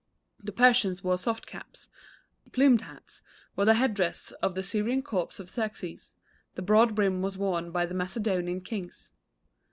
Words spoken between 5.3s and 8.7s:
of Xerxes; the broad brim was worn by the Macedonian